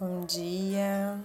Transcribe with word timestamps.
Bom 0.00 0.24
dia. 0.24 1.22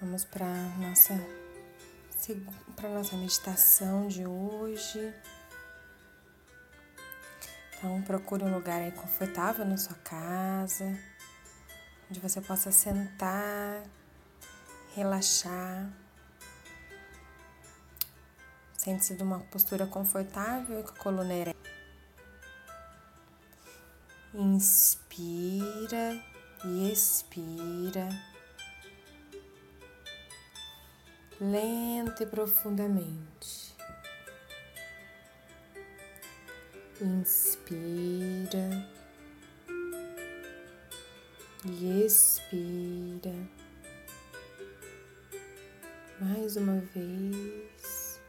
Vamos 0.00 0.24
para 0.24 0.46
nossa 0.78 1.12
para 2.74 2.88
nossa 2.88 3.16
meditação 3.16 4.08
de 4.08 4.26
hoje. 4.26 5.14
Então 7.76 8.00
procure 8.00 8.42
um 8.42 8.54
lugar 8.54 8.80
aí 8.80 8.92
confortável 8.92 9.66
na 9.66 9.76
sua 9.76 9.96
casa, 9.96 10.86
onde 12.10 12.18
você 12.18 12.40
possa 12.40 12.72
sentar, 12.72 13.82
relaxar. 14.96 15.86
Sente-se 18.72 19.12
numa 19.16 19.40
postura 19.40 19.86
confortável 19.86 20.82
com 20.82 20.88
a 20.88 20.96
coluna 20.96 21.34
ereta. 21.34 21.60
Inspira 24.32 26.24
e 26.64 26.92
expira. 26.92 28.08
Lenta 31.40 32.22
e 32.22 32.26
profundamente. 32.26 33.74
Inspira 37.00 38.88
e 41.64 42.04
expira. 42.04 43.34
Mais 46.20 46.54
uma 46.54 46.78
vez. 46.78 48.20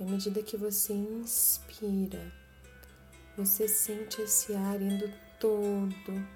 E 0.00 0.02
à 0.02 0.06
medida 0.06 0.42
que 0.42 0.56
você 0.56 0.92
inspira, 0.92 2.39
você 3.36 3.68
sente 3.68 4.20
esse 4.22 4.54
ar 4.54 4.80
indo 4.80 5.10
todo 5.38 6.26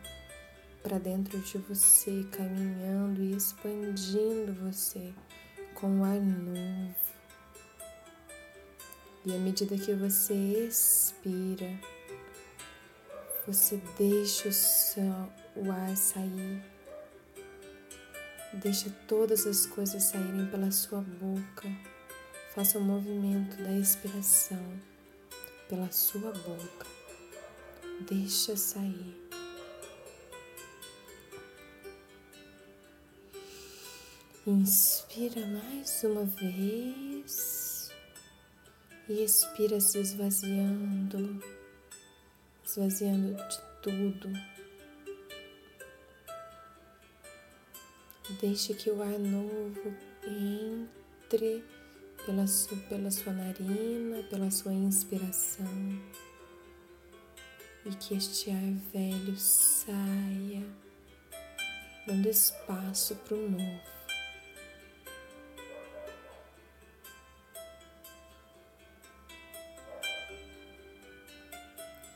para 0.82 0.98
dentro 0.98 1.38
de 1.38 1.58
você, 1.58 2.24
caminhando 2.30 3.22
e 3.22 3.34
expandindo 3.34 4.54
você 4.54 5.12
com 5.74 6.00
o 6.00 6.04
ar 6.04 6.20
novo. 6.20 6.94
E 9.26 9.34
à 9.34 9.38
medida 9.38 9.76
que 9.76 9.92
você 9.94 10.34
expira, 10.34 11.70
você 13.46 13.80
deixa 13.98 14.48
o, 15.56 15.66
o 15.66 15.72
ar 15.72 15.96
sair, 15.96 16.62
deixa 18.52 18.90
todas 19.08 19.46
as 19.46 19.66
coisas 19.66 20.02
saírem 20.04 20.46
pela 20.46 20.70
sua 20.70 21.00
boca. 21.00 21.68
Faça 22.54 22.78
o 22.78 22.82
movimento 22.82 23.56
da 23.62 23.72
expiração 23.72 24.93
pela 25.74 25.90
sua 25.90 26.30
boca. 26.30 26.86
Deixa 28.08 28.56
sair. 28.56 29.16
Inspira 34.46 35.44
mais 35.46 36.04
uma 36.04 36.24
vez 36.24 37.90
e 39.08 39.24
expira 39.24 39.80
se 39.80 39.98
esvaziando, 39.98 41.42
esvaziando 42.64 43.34
de 43.34 43.60
tudo. 43.82 44.32
Deixe 48.40 48.74
que 48.74 48.90
o 48.90 49.02
ar 49.02 49.18
novo 49.18 49.92
entre 50.22 51.64
pela 52.24 52.46
sua, 52.46 52.76
pela 52.88 53.10
sua 53.10 53.32
narina, 53.32 54.22
pela 54.24 54.50
sua 54.50 54.72
inspiração, 54.72 55.66
e 57.84 57.90
que 57.96 58.14
este 58.14 58.50
ar 58.50 58.72
velho 58.92 59.36
saia, 59.36 60.64
dando 62.06 62.28
espaço 62.28 63.14
para 63.16 63.36
o 63.36 63.50
novo. 63.50 63.94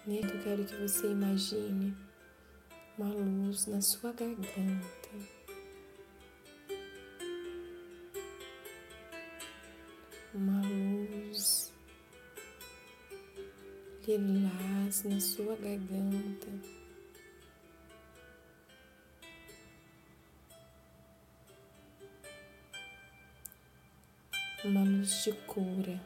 Nele 0.06 0.30
eu 0.30 0.42
quero 0.42 0.64
que 0.64 0.74
você 0.76 1.06
imagine 1.08 1.94
uma 2.96 3.08
luz 3.12 3.66
na 3.66 3.82
sua 3.82 4.10
garganta. 4.12 5.37
Lilás 14.16 15.04
na 15.04 15.20
sua 15.20 15.54
garganta. 15.56 16.48
Uma 24.64 24.82
luz 24.82 25.24
de 25.24 25.32
cura. 25.46 26.00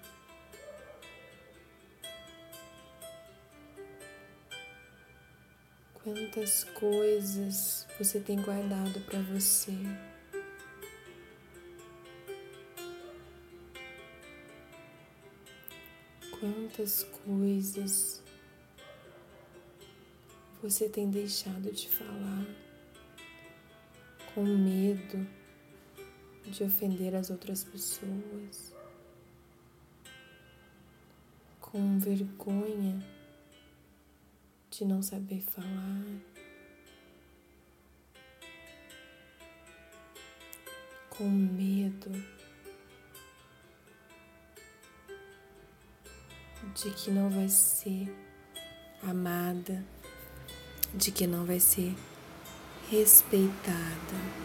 Quantas 5.95 6.65
coisas 6.65 7.87
você 7.99 8.19
tem 8.19 8.43
guardado 8.43 9.01
para 9.07 9.21
você? 9.21 9.73
Quantas 16.42 17.04
coisas 17.25 18.20
você 20.60 20.88
tem 20.88 21.08
deixado 21.08 21.70
de 21.70 21.88
falar 21.88 22.44
com 24.34 24.42
medo 24.42 25.25
de 26.44 26.64
ofender 26.64 27.14
as 27.14 27.30
outras 27.30 27.62
pessoas, 27.62 28.75
com 31.60 32.00
vergonha 32.00 33.00
de 34.69 34.84
não 34.84 35.00
saber 35.00 35.42
falar, 35.42 36.04
com 41.09 41.22
medo 41.22 42.10
de 46.75 46.91
que 46.91 47.10
não 47.10 47.28
vai 47.28 47.49
ser 47.49 48.10
amada, 49.03 49.84
de 50.94 51.10
que 51.12 51.27
não 51.27 51.44
vai 51.44 51.60
ser 51.60 51.94
respeitada. 52.91 54.43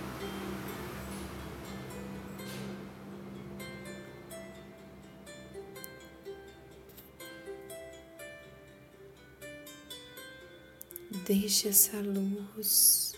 Deixe 11.25 11.67
essa 11.67 11.97
luz 11.97 13.13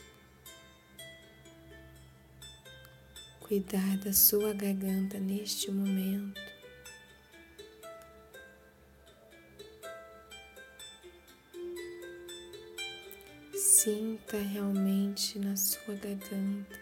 cuidar 3.40 3.98
da 3.98 4.14
sua 4.14 4.54
garganta 4.54 5.20
neste 5.20 5.72
momento. 5.72 6.49
Sinta 13.82 14.36
realmente 14.38 15.40
na 15.40 15.56
sua 15.56 15.96
garganta 15.96 16.78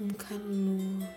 um 0.00 0.10
calor. 0.10 1.08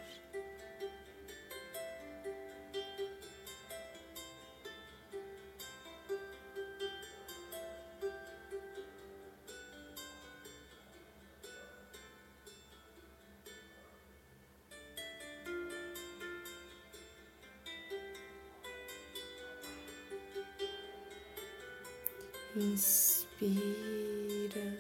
Inspira 23.41 24.77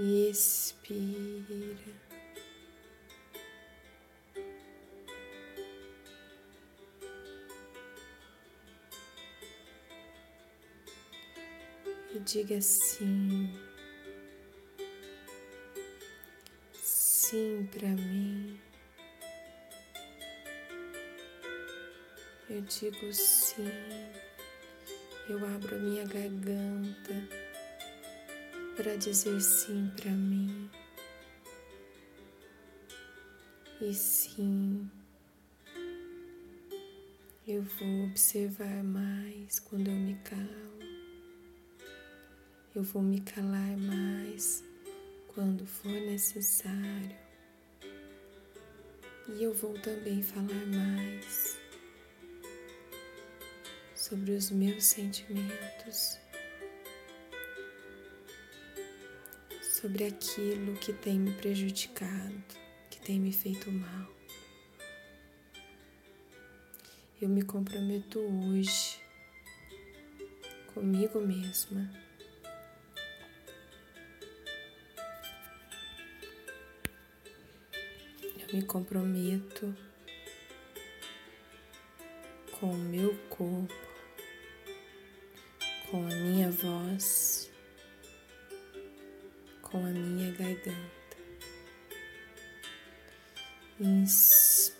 e 0.00 0.30
expira. 0.30 1.94
E 12.12 12.18
diga 12.18 12.60
sim, 12.60 13.48
sim 16.74 17.68
para 17.70 17.90
mim. 17.90 18.60
Eu 22.48 22.60
digo 22.62 23.12
sim, 23.12 23.70
eu 25.30 25.46
abro 25.46 25.76
a 25.76 25.78
minha 25.78 26.04
garganta 26.04 27.28
para 28.76 28.96
dizer 28.96 29.40
sim 29.40 29.88
para 29.96 30.10
mim. 30.10 30.68
E 33.80 33.94
sim, 33.94 34.90
eu 37.46 37.62
vou 37.62 38.06
observar 38.06 38.82
mais 38.82 39.60
quando 39.60 39.86
eu 39.86 39.94
me 39.94 40.16
calo. 40.24 40.80
Eu 42.74 42.82
vou 42.82 43.00
me 43.00 43.20
calar 43.20 43.76
mais 43.76 44.64
quando 45.28 45.64
for 45.64 45.92
necessário. 45.92 47.16
E 49.28 49.44
eu 49.44 49.54
vou 49.54 49.74
também 49.74 50.22
falar 50.22 50.66
mais 50.66 51.49
sobre 54.10 54.32
os 54.32 54.50
meus 54.50 54.86
sentimentos, 54.86 56.18
sobre 59.62 60.04
aquilo 60.04 60.74
que 60.78 60.92
tem 60.92 61.16
me 61.16 61.32
prejudicado, 61.34 62.42
que 62.90 63.00
tem 63.00 63.20
me 63.20 63.32
feito 63.32 63.70
mal. 63.70 64.10
Eu 67.22 67.28
me 67.28 67.42
comprometo 67.42 68.18
hoje 68.18 69.00
comigo 70.74 71.20
mesma. 71.20 71.88
Eu 78.40 78.56
me 78.56 78.62
comprometo 78.64 79.72
com 82.58 82.72
o 82.72 82.76
meu 82.76 83.16
corpo 83.28 83.89
com 85.90 86.06
a 86.06 86.14
minha 86.14 86.50
voz, 86.52 87.50
com 89.60 89.78
a 89.78 89.90
minha 89.90 90.30
garganta. 90.32 90.70
Inspira 93.80 94.70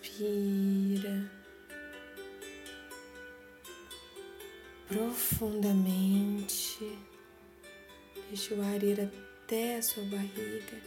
profundamente, 4.87 6.97
deixa 8.29 8.55
o 8.55 8.61
ar 8.61 8.81
ir 8.81 9.01
até 9.01 9.75
a 9.77 9.81
sua 9.81 10.05
barriga 10.05 10.81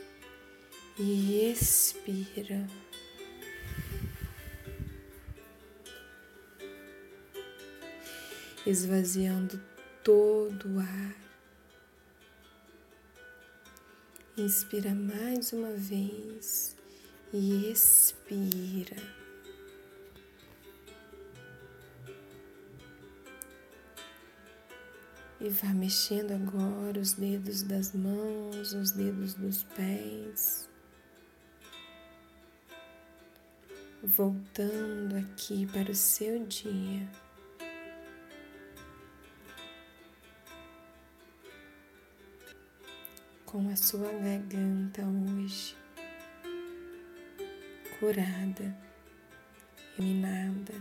e 0.99 1.51
expira. 1.51 2.67
esvaziando 8.67 9.61
todo 10.05 10.69
o 10.69 10.81
ar. 10.81 11.17
Inspira 14.37 14.95
mais 14.95 15.53
uma 15.53 15.73
vez 15.73 16.77
e 17.33 17.71
expira. 17.71 18.97
E 25.41 25.49
vá 25.49 25.69
mexendo 25.69 26.33
agora 26.33 27.01
os 27.01 27.15
dedos 27.15 27.63
das 27.63 27.93
mãos, 27.95 28.75
os 28.75 28.91
dedos 28.91 29.35
dos 29.35 29.63
pés. 29.63 30.69
Voltando 34.03 35.17
aqui 35.17 35.67
para 35.67 35.91
o 35.91 35.95
seu 35.95 36.47
dia. 36.47 37.24
Com 43.55 43.69
a 43.71 43.77
sua 43.77 44.11
garganta 44.15 45.03
hoje 45.03 45.77
curada, 48.01 48.77
eliminada. 49.97 50.75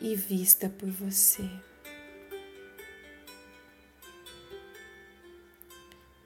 E 0.00 0.16
vista 0.16 0.70
por 0.70 0.88
você. 0.88 1.46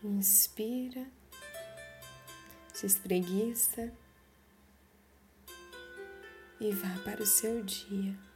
Inspira, 0.05 1.09
se 2.73 2.87
espreguiça 2.87 3.93
e 6.61 6.71
vá 6.71 7.03
para 7.03 7.21
o 7.21 7.27
seu 7.27 7.65
dia. 7.65 8.32